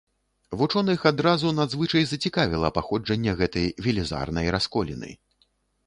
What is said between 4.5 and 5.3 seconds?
расколіны.